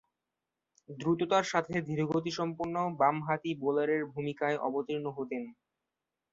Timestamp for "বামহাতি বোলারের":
2.99-4.01